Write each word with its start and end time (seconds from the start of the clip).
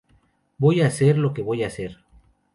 Voy 0.57 0.81
hacer 0.81 1.15
lo 1.19 1.31
que 1.31 1.43
voy 1.43 1.61
a 1.63 1.67
hacer. 1.67 1.99